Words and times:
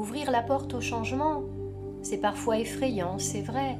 Ouvrir 0.00 0.30
la 0.30 0.40
porte 0.40 0.72
au 0.72 0.80
changement, 0.80 1.42
c'est 2.00 2.22
parfois 2.22 2.58
effrayant, 2.58 3.18
c'est 3.18 3.42
vrai, 3.42 3.76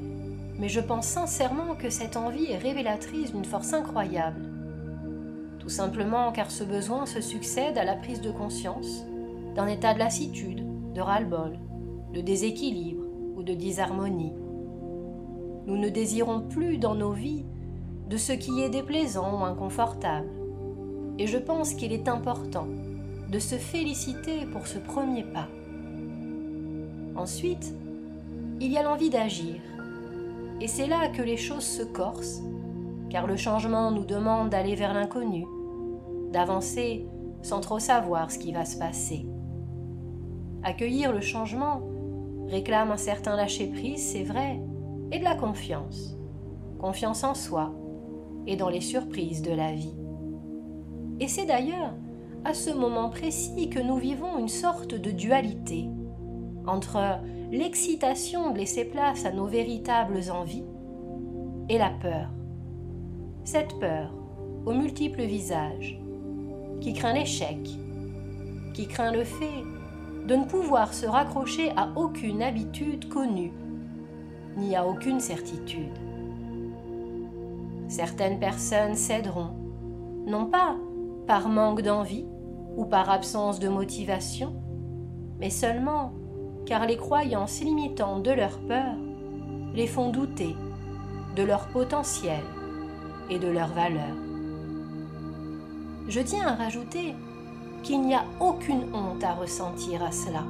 mais 0.59 0.69
je 0.69 0.81
pense 0.81 1.07
sincèrement 1.07 1.75
que 1.75 1.89
cette 1.89 2.15
envie 2.15 2.45
est 2.45 2.59
révélatrice 2.59 3.33
d'une 3.33 3.47
force 3.47 3.73
incroyable. 3.73 4.47
Tout 5.61 5.71
simplement 5.71 6.31
car 6.31 6.51
ce 6.51 6.63
besoin 6.63 7.07
se 7.07 7.23
succède 7.23 7.79
à 7.79 7.85
la 7.85 7.95
prise 7.95 8.21
de 8.21 8.31
conscience 8.31 9.07
d'un 9.55 9.67
état 9.67 9.95
de 9.95 9.99
lassitude, 9.99 10.63
de 10.93 11.01
ras-le-bol, 11.01 11.59
de 12.13 12.21
déséquilibre 12.21 13.07
ou 13.37 13.43
de 13.43 13.55
disharmonie. 13.55 14.35
Nous 15.65 15.79
ne 15.79 15.89
désirons 15.89 16.43
plus 16.43 16.77
dans 16.77 16.97
nos 16.97 17.13
vies 17.13 17.47
de 18.11 18.19
ce 18.19 18.35
qui 18.35 18.61
est 18.61 18.69
déplaisant 18.69 19.41
ou 19.41 19.45
inconfortable. 19.47 20.29
Et 21.17 21.27
je 21.27 21.39
pense 21.39 21.73
qu'il 21.73 21.95
est 21.95 22.09
important 22.09 22.67
de 23.31 23.39
se 23.39 23.55
féliciter 23.55 24.45
pour 24.53 24.67
ce 24.67 24.77
premier 24.79 25.25
pas. 25.25 25.49
Ensuite, 27.21 27.75
il 28.63 28.73
y 28.73 28.79
a 28.79 28.83
l'envie 28.83 29.11
d'agir. 29.11 29.57
Et 30.59 30.67
c'est 30.67 30.87
là 30.87 31.09
que 31.09 31.21
les 31.21 31.37
choses 31.37 31.67
se 31.67 31.83
corsent, 31.83 32.41
car 33.11 33.27
le 33.27 33.37
changement 33.37 33.91
nous 33.91 34.07
demande 34.07 34.49
d'aller 34.49 34.75
vers 34.75 34.95
l'inconnu, 34.95 35.45
d'avancer 36.33 37.05
sans 37.43 37.61
trop 37.61 37.79
savoir 37.79 38.31
ce 38.31 38.39
qui 38.39 38.53
va 38.53 38.65
se 38.65 38.79
passer. 38.79 39.27
Accueillir 40.63 41.13
le 41.13 41.21
changement 41.21 41.83
réclame 42.49 42.91
un 42.91 42.97
certain 42.97 43.37
lâcher-prise, 43.37 44.03
c'est 44.03 44.25
vrai, 44.25 44.59
et 45.13 45.19
de 45.19 45.25
la 45.25 45.35
confiance. 45.35 46.17
Confiance 46.79 47.23
en 47.23 47.35
soi 47.35 47.75
et 48.47 48.57
dans 48.57 48.71
les 48.71 48.81
surprises 48.81 49.43
de 49.43 49.53
la 49.53 49.75
vie. 49.75 49.95
Et 51.21 51.29
c'est 51.29 51.45
d'ailleurs 51.45 51.93
à 52.47 52.55
ce 52.55 52.71
moment 52.71 53.11
précis 53.11 53.69
que 53.69 53.79
nous 53.81 53.99
vivons 53.99 54.39
une 54.39 54.49
sorte 54.49 54.95
de 54.95 55.11
dualité 55.11 55.87
entre 56.67 57.19
l'excitation 57.51 58.53
de 58.53 58.59
laisser 58.59 58.85
place 58.85 59.25
à 59.25 59.33
nos 59.33 59.47
véritables 59.47 60.31
envies 60.31 60.65
et 61.69 61.79
la 61.79 61.91
peur. 61.91 62.29
Cette 63.45 63.79
peur 63.79 64.13
aux 64.67 64.75
multiples 64.75 65.23
visages, 65.23 65.99
qui 66.81 66.93
craint 66.93 67.13
l'échec, 67.13 67.59
qui 68.75 68.87
craint 68.87 69.13
le 69.13 69.25
fait 69.25 69.65
de 70.27 70.37
ne 70.37 70.45
pouvoir 70.45 70.93
se 70.95 71.07
raccrocher 71.07 71.71
à 71.77 71.89
aucune 71.97 72.43
habitude 72.43 73.09
connue, 73.09 73.53
ni 74.57 74.77
à 74.77 74.87
aucune 74.87 75.21
certitude. 75.21 75.99
Certaines 77.89 78.39
personnes 78.39 78.95
céderont, 78.95 79.55
non 80.27 80.47
pas 80.47 80.77
par 81.27 81.49
manque 81.49 81.83
d'envie 81.83 82.27
ou 82.77 82.85
par 82.85 83.11
absence 83.11 83.59
de 83.59 83.69
motivation, 83.69 84.55
mais 85.41 85.51
seulement 85.51 86.13
car 86.71 86.87
les 86.87 86.97
croyances 86.97 87.63
limitantes 87.63 88.23
de 88.23 88.31
leur 88.31 88.57
peur 88.61 88.95
les 89.75 89.89
font 89.89 90.11
douter 90.11 90.55
de 91.35 91.43
leur 91.43 91.67
potentiel 91.67 92.45
et 93.29 93.41
de 93.41 93.49
leur 93.49 93.73
valeur. 93.73 94.15
Je 96.07 96.21
tiens 96.21 96.47
à 96.47 96.55
rajouter 96.55 97.17
qu'il 97.83 98.03
n'y 98.03 98.15
a 98.15 98.25
aucune 98.39 98.85
honte 98.95 99.25
à 99.25 99.33
ressentir 99.33 100.05
à 100.05 100.13
cela. 100.13 100.45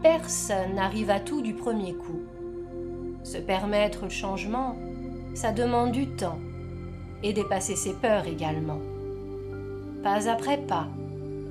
Personne 0.00 0.76
n'arrive 0.76 1.10
à 1.10 1.18
tout 1.18 1.42
du 1.42 1.54
premier 1.54 1.94
coup. 1.94 2.20
Se 3.24 3.38
permettre 3.38 4.04
le 4.04 4.10
changement, 4.10 4.76
ça 5.34 5.50
demande 5.50 5.90
du 5.90 6.06
temps 6.06 6.38
et 7.24 7.32
dépasser 7.32 7.74
ses 7.74 7.94
peurs 7.94 8.28
également. 8.28 8.78
Pas 10.04 10.28
après 10.28 10.58
pas, 10.58 10.86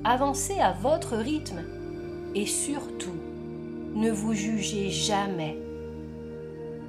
avancez 0.02 0.58
à 0.60 0.72
votre 0.72 1.14
rythme 1.16 1.62
et 2.34 2.46
surtout, 2.46 3.16
ne 3.96 4.10
vous 4.10 4.34
jugez 4.34 4.90
jamais, 4.90 5.56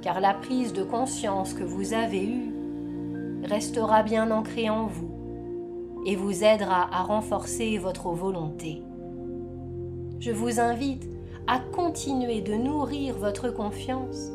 car 0.02 0.20
la 0.20 0.34
prise 0.34 0.74
de 0.74 0.82
conscience 0.82 1.54
que 1.54 1.64
vous 1.64 1.94
avez 1.94 2.22
eue 2.22 2.52
restera 3.44 4.02
bien 4.02 4.30
ancrée 4.30 4.68
en 4.68 4.86
vous 4.86 6.02
et 6.04 6.16
vous 6.16 6.44
aidera 6.44 6.86
à 6.92 7.02
renforcer 7.02 7.78
votre 7.78 8.10
volonté. 8.10 8.82
Je 10.20 10.30
vous 10.30 10.60
invite 10.60 11.08
à 11.46 11.60
continuer 11.60 12.42
de 12.42 12.52
nourrir 12.52 13.16
votre 13.16 13.48
confiance 13.48 14.30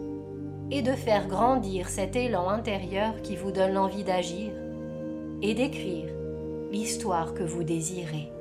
et 0.72 0.81
de 0.81 0.94
faire 0.94 1.28
grandir 1.28 1.90
cet 1.90 2.16
élan 2.16 2.50
intérieur 2.50 3.22
qui 3.22 3.35
vous 3.35 3.51
donne 3.51 3.73
l'envie 3.73 4.03
d'agir 4.03 4.51
et 5.44 5.53
d'écrire 5.53 6.09
l'histoire 6.72 7.35
que 7.35 7.44
vous 7.44 7.63
désirez. 7.63 8.31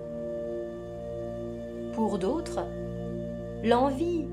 Pour 1.93 2.19
d'autres, 2.19 2.65
l'envie 3.63 4.27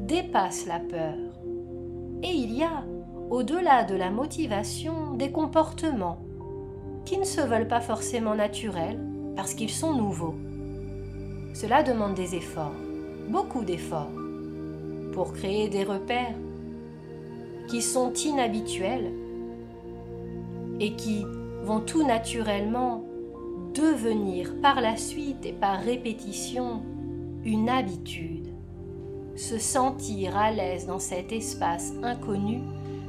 dépasse 0.00 0.66
la 0.66 0.80
peur. 0.80 1.14
Et 2.22 2.30
il 2.30 2.52
y 2.56 2.64
a, 2.64 2.84
au-delà 3.30 3.84
de 3.84 3.94
la 3.94 4.10
motivation, 4.10 5.14
des 5.14 5.30
comportements 5.30 6.18
qui 7.04 7.18
ne 7.18 7.24
se 7.24 7.40
veulent 7.40 7.68
pas 7.68 7.80
forcément 7.80 8.34
naturels 8.34 9.00
parce 9.36 9.54
qu'ils 9.54 9.70
sont 9.70 9.94
nouveaux. 9.94 10.34
Cela 11.54 11.82
demande 11.82 12.14
des 12.14 12.34
efforts, 12.34 12.74
beaucoup 13.28 13.64
d'efforts, 13.64 14.12
pour 15.12 15.32
créer 15.32 15.68
des 15.68 15.84
repères 15.84 16.34
qui 17.68 17.80
sont 17.80 18.12
inhabituels 18.12 19.12
et 20.80 20.94
qui 20.94 21.24
vont 21.62 21.80
tout 21.80 22.04
naturellement 22.04 23.04
devenir 23.74 24.60
par 24.60 24.80
la 24.80 24.96
suite 24.96 25.44
et 25.46 25.52
par 25.52 25.80
répétition 25.80 26.82
une 27.44 27.68
habitude. 27.68 28.37
Se 29.38 29.56
sentir 29.56 30.36
à 30.36 30.50
l'aise 30.50 30.86
dans 30.86 30.98
cet 30.98 31.30
espace 31.30 31.92
inconnu, 32.02 32.58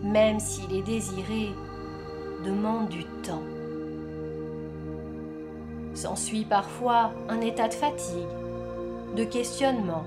même 0.04 0.40
s'il 0.40 0.72
est 0.76 0.84
désiré, 0.84 1.50
demande 2.46 2.88
du 2.88 3.04
temps. 3.24 3.42
S'ensuit 5.96 6.46
parfois 6.46 7.14
un 7.30 7.42
état 7.42 7.68
de 7.68 7.74
fatigue, 7.74 8.28
de 9.18 9.24
questionnement 9.24 10.04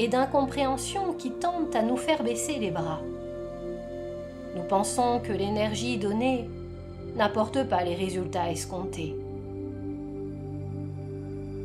et 0.00 0.08
d'incompréhension 0.08 1.12
qui 1.12 1.30
tente 1.30 1.76
à 1.76 1.82
nous 1.82 1.96
faire 1.96 2.24
baisser 2.24 2.58
les 2.58 2.72
bras. 2.72 3.00
Nous 4.56 4.64
pensons 4.64 5.20
que 5.20 5.32
l'énergie 5.32 5.98
donnée 5.98 6.50
n'apporte 7.14 7.62
pas 7.68 7.84
les 7.84 7.94
résultats 7.94 8.50
escomptés. 8.50 9.14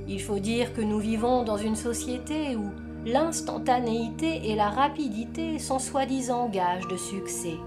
Il 0.08 0.22
faut 0.22 0.40
dire 0.40 0.72
que 0.76 0.82
nous 0.82 1.00
vivons 1.00 1.42
dans 1.42 1.58
une 1.58 1.76
société 1.76 2.56
où 2.56 2.70
l'instantanéité 3.06 4.50
et 4.50 4.56
la 4.56 4.69
rapidité 4.69 5.59
sont 5.59 5.80
soi-disant 5.80 6.50
gages 6.50 6.88
de 6.88 6.97
succès. 6.97 7.58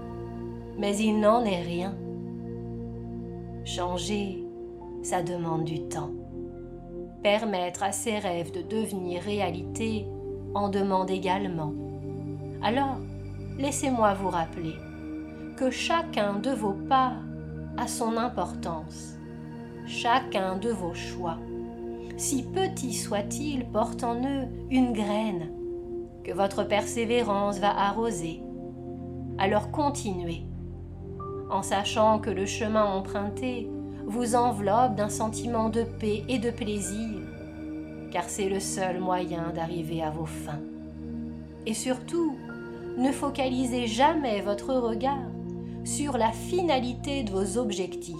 Mais 0.77 0.97
il 0.97 1.19
n'en 1.19 1.43
est 1.43 1.61
rien. 1.61 1.95
Changer, 3.65 4.43
ça 5.03 5.21
demande 5.21 5.63
du 5.63 5.81
temps. 5.87 6.11
Permettre 7.23 7.83
à 7.83 7.91
ses 7.91 8.17
rêves 8.19 8.51
de 8.51 8.61
devenir 8.61 9.21
réalité 9.21 10.07
en 10.53 10.69
demande 10.69 11.11
également. 11.11 11.73
Alors, 12.61 12.97
laissez-moi 13.57 14.13
vous 14.13 14.29
rappeler 14.29 14.75
que 15.57 15.69
chacun 15.69 16.35
de 16.35 16.51
vos 16.51 16.75
pas 16.87 17.13
a 17.77 17.87
son 17.87 18.17
importance. 18.17 19.15
Chacun 19.85 20.57
de 20.57 20.69
vos 20.69 20.93
choix 20.93 21.37
si 22.17 22.43
petit 22.43 22.93
soit-il, 22.93 23.65
porte 23.65 24.03
en 24.03 24.15
eux 24.15 24.47
une 24.71 24.91
graine 24.91 25.51
que 26.23 26.33
votre 26.33 26.63
persévérance 26.63 27.59
va 27.59 27.69
arroser. 27.69 28.41
Alors 29.37 29.71
continuez, 29.71 30.43
en 31.49 31.61
sachant 31.61 32.19
que 32.19 32.31
le 32.31 32.47
chemin 32.47 32.83
emprunté 32.83 33.69
vous 34.07 34.35
enveloppe 34.35 34.95
d'un 34.95 35.09
sentiment 35.09 35.69
de 35.69 35.83
paix 35.83 36.23
et 36.27 36.39
de 36.39 36.49
plaisir, 36.49 37.21
car 38.11 38.23
c'est 38.23 38.49
le 38.49 38.59
seul 38.59 38.99
moyen 38.99 39.51
d'arriver 39.53 40.01
à 40.01 40.09
vos 40.09 40.25
fins. 40.25 40.61
Et 41.67 41.73
surtout, 41.75 42.35
ne 42.97 43.11
focalisez 43.11 43.85
jamais 43.85 44.41
votre 44.41 44.73
regard 44.73 45.29
sur 45.83 46.17
la 46.17 46.31
finalité 46.31 47.23
de 47.23 47.31
vos 47.31 47.59
objectifs, 47.59 48.15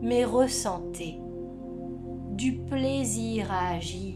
mais 0.00 0.24
ressentez 0.24 1.18
du 2.38 2.52
plaisir 2.52 3.50
à 3.50 3.74
agir, 3.74 4.14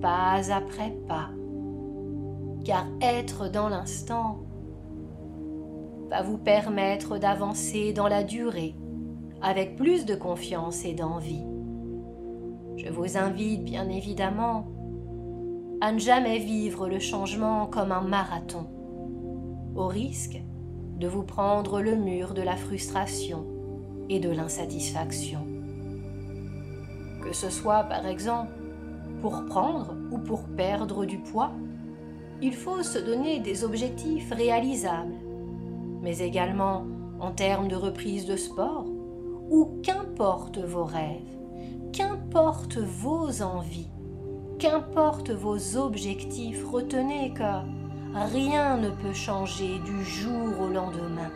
pas 0.00 0.50
après 0.50 0.96
pas, 1.06 1.28
car 2.64 2.86
être 3.02 3.50
dans 3.50 3.68
l'instant 3.68 4.38
va 6.08 6.22
vous 6.22 6.38
permettre 6.38 7.18
d'avancer 7.18 7.92
dans 7.92 8.08
la 8.08 8.24
durée 8.24 8.74
avec 9.42 9.76
plus 9.76 10.06
de 10.06 10.14
confiance 10.14 10.86
et 10.86 10.94
d'envie. 10.94 11.44
Je 12.78 12.88
vous 12.88 13.18
invite 13.18 13.62
bien 13.62 13.90
évidemment 13.90 14.66
à 15.82 15.92
ne 15.92 15.98
jamais 15.98 16.38
vivre 16.38 16.88
le 16.88 16.98
changement 16.98 17.66
comme 17.66 17.92
un 17.92 18.00
marathon, 18.00 18.68
au 19.74 19.86
risque 19.86 20.40
de 20.98 21.06
vous 21.06 21.24
prendre 21.24 21.82
le 21.82 21.94
mur 21.94 22.32
de 22.32 22.40
la 22.40 22.56
frustration 22.56 23.44
et 24.08 24.18
de 24.18 24.30
l'insatisfaction 24.30 25.55
que 27.26 27.34
ce 27.34 27.50
soit 27.50 27.82
par 27.84 28.06
exemple 28.06 28.52
pour 29.20 29.44
prendre 29.46 29.94
ou 30.12 30.18
pour 30.18 30.44
perdre 30.44 31.04
du 31.04 31.18
poids, 31.18 31.50
il 32.40 32.54
faut 32.54 32.82
se 32.82 32.98
donner 32.98 33.40
des 33.40 33.64
objectifs 33.64 34.30
réalisables, 34.30 35.14
mais 36.02 36.18
également 36.18 36.86
en 37.18 37.32
termes 37.32 37.66
de 37.66 37.74
reprise 37.74 38.26
de 38.26 38.36
sport, 38.36 38.86
ou 39.50 39.80
qu'importe 39.82 40.58
vos 40.58 40.84
rêves, 40.84 41.36
qu'importe 41.92 42.78
vos 42.78 43.42
envies, 43.42 43.90
qu'importe 44.58 45.30
vos 45.30 45.76
objectifs, 45.76 46.64
retenez 46.70 47.32
que 47.32 48.22
rien 48.32 48.76
ne 48.76 48.90
peut 48.90 49.14
changer 49.14 49.80
du 49.80 50.04
jour 50.04 50.60
au 50.60 50.68
lendemain. 50.68 51.32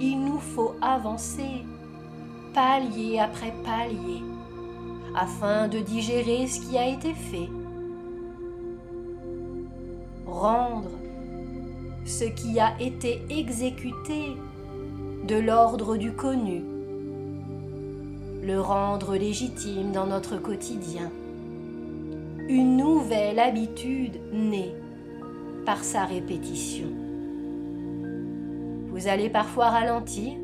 Il 0.00 0.20
nous 0.20 0.40
faut 0.40 0.74
avancer 0.82 1.64
palier 2.52 3.18
après 3.20 3.54
palier 3.64 4.22
afin 5.14 5.68
de 5.68 5.78
digérer 5.78 6.46
ce 6.46 6.60
qui 6.60 6.76
a 6.76 6.88
été 6.88 7.12
fait, 7.14 7.48
rendre 10.26 10.90
ce 12.04 12.24
qui 12.24 12.58
a 12.58 12.78
été 12.80 13.22
exécuté 13.30 14.36
de 15.26 15.36
l'ordre 15.36 15.96
du 15.96 16.12
connu, 16.12 16.62
le 18.42 18.60
rendre 18.60 19.16
légitime 19.16 19.92
dans 19.92 20.06
notre 20.06 20.36
quotidien. 20.36 21.10
Une 22.48 22.76
nouvelle 22.76 23.38
habitude 23.38 24.20
née 24.32 24.74
par 25.64 25.82
sa 25.82 26.04
répétition. 26.04 26.88
Vous 28.88 29.08
allez 29.08 29.30
parfois 29.30 29.70
ralentir, 29.70 30.34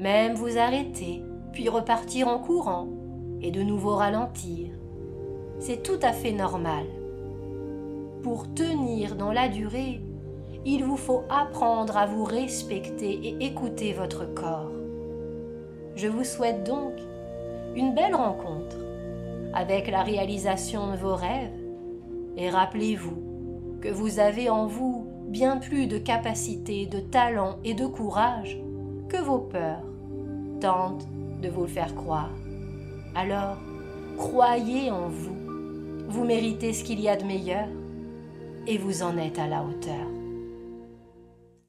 même 0.00 0.34
vous 0.34 0.58
arrêter, 0.58 1.22
puis 1.52 1.68
repartir 1.68 2.26
en 2.26 2.38
courant 2.38 2.88
et 3.42 3.50
de 3.50 3.62
nouveau 3.62 3.94
ralentir. 3.94 4.68
C'est 5.58 5.82
tout 5.82 5.98
à 6.02 6.12
fait 6.12 6.32
normal. 6.32 6.84
Pour 8.22 8.52
tenir 8.54 9.16
dans 9.16 9.32
la 9.32 9.48
durée, 9.48 10.00
il 10.64 10.84
vous 10.84 10.96
faut 10.96 11.22
apprendre 11.28 11.96
à 11.96 12.06
vous 12.06 12.24
respecter 12.24 13.12
et 13.12 13.46
écouter 13.46 13.92
votre 13.92 14.26
corps. 14.34 14.72
Je 15.94 16.08
vous 16.08 16.24
souhaite 16.24 16.64
donc 16.64 16.92
une 17.76 17.94
belle 17.94 18.14
rencontre 18.14 18.76
avec 19.54 19.90
la 19.90 20.02
réalisation 20.02 20.90
de 20.90 20.96
vos 20.96 21.14
rêves 21.14 21.58
et 22.36 22.50
rappelez-vous 22.50 23.78
que 23.80 23.88
vous 23.88 24.18
avez 24.18 24.50
en 24.50 24.66
vous 24.66 25.06
bien 25.28 25.56
plus 25.58 25.86
de 25.86 25.98
capacité, 25.98 26.86
de 26.86 27.00
talent 27.00 27.56
et 27.64 27.74
de 27.74 27.86
courage 27.86 28.58
que 29.08 29.16
vos 29.16 29.38
peurs 29.38 29.84
tentent 30.60 31.06
de 31.42 31.48
vous 31.48 31.62
le 31.62 31.68
faire 31.68 31.94
croire. 31.94 32.30
Alors, 33.16 33.56
croyez 34.18 34.90
en 34.90 35.08
vous. 35.08 35.36
Vous 36.06 36.24
méritez 36.26 36.74
ce 36.74 36.84
qu'il 36.84 37.00
y 37.00 37.08
a 37.08 37.16
de 37.16 37.24
meilleur 37.24 37.66
et 38.66 38.76
vous 38.76 39.02
en 39.02 39.16
êtes 39.16 39.38
à 39.38 39.46
la 39.46 39.62
hauteur. 39.62 40.15